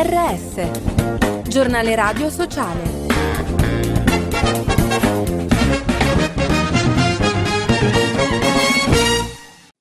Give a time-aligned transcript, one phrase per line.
[0.00, 3.06] GRS, giornale radio sociale.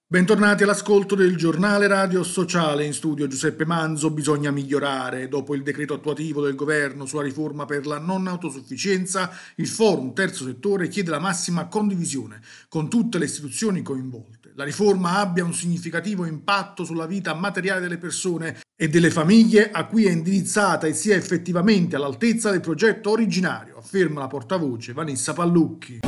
[0.08, 4.10] Bentornati all'ascolto del giornale radio sociale in studio Giuseppe Manzo.
[4.10, 5.28] Bisogna migliorare.
[5.28, 10.46] Dopo il decreto attuativo del governo sulla riforma per la non autosufficienza, il forum terzo
[10.46, 14.37] settore chiede la massima condivisione con tutte le istituzioni coinvolte.
[14.58, 19.86] La riforma abbia un significativo impatto sulla vita materiale delle persone e delle famiglie a
[19.86, 26.00] cui è indirizzata e sia effettivamente all'altezza del progetto originario, afferma la portavoce Vanessa Pallucchi.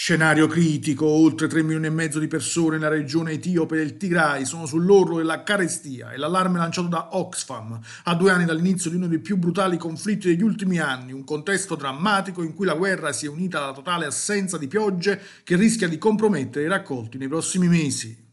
[0.00, 4.64] Scenario critico, oltre 3 milioni e mezzo di persone nella regione etiope del Tigray sono
[4.64, 9.18] sull'orlo della carestia e l'allarme lanciato da Oxfam a due anni dall'inizio di uno dei
[9.18, 13.28] più brutali conflitti degli ultimi anni, un contesto drammatico in cui la guerra si è
[13.28, 18.27] unita alla totale assenza di piogge che rischia di compromettere i raccolti nei prossimi mesi.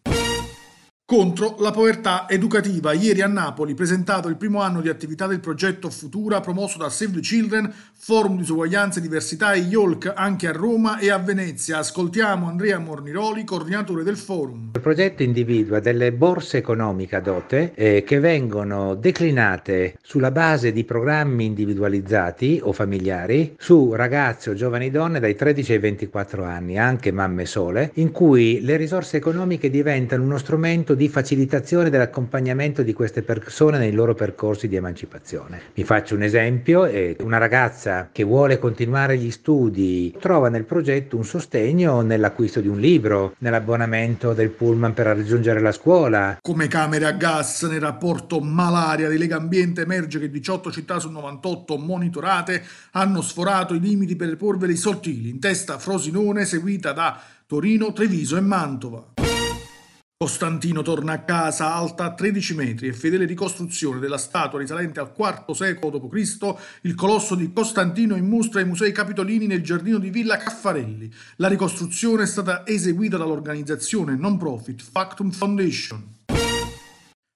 [1.08, 2.92] Contro la povertà educativa.
[2.92, 7.12] Ieri a Napoli presentato il primo anno di attività del progetto Futura promosso da Save
[7.12, 11.78] the Children, Forum di Uguaglianza e Diversità e YOLK anche a Roma e a Venezia.
[11.78, 14.72] Ascoltiamo Andrea Morniroli, coordinatore del forum.
[14.74, 21.46] Il progetto individua delle borse economiche adotte eh, che vengono declinate sulla base di programmi
[21.46, 27.46] individualizzati o familiari su ragazzi o giovani donne dai 13 ai 24 anni, anche mamme
[27.46, 33.78] sole, in cui le risorse economiche diventano uno strumento di facilitazione dell'accompagnamento di queste persone
[33.78, 35.62] nei loro percorsi di emancipazione.
[35.74, 41.26] Vi faccio un esempio, una ragazza che vuole continuare gli studi trova nel progetto un
[41.26, 46.38] sostegno nell'acquisto di un libro, nell'abbonamento del pullman per raggiungere la scuola.
[46.42, 51.10] Come camere a gas nel rapporto malaria di Lega Ambiente emerge che 18 città su
[51.12, 57.94] 98 monitorate hanno sforato i limiti per polveri sottili, in testa Frosinone seguita da Torino,
[57.94, 59.15] Treviso e Mantova.
[60.26, 65.52] Costantino torna a casa alta 13 metri e fedele ricostruzione della statua risalente al IV
[65.52, 70.38] secolo d.C., il colosso di Costantino in mostra ai Musei Capitolini nel giardino di Villa
[70.38, 71.14] Caffarelli.
[71.36, 76.15] La ricostruzione è stata eseguita dall'organizzazione non profit Factum Foundation.